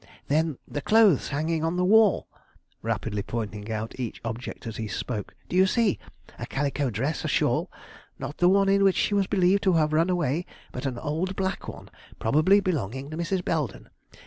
[0.29, 2.27] "Then the clothes hanging on the wall?"
[2.81, 5.35] rapidly pointing out each object as he spoke.
[5.47, 5.99] "Do you see?
[6.39, 7.71] a calico dress, a shawl,
[8.17, 11.35] not the one in which she was believed to have run away, but an old
[11.35, 13.45] black one, probably belonging to Mrs.
[13.45, 13.91] Belden.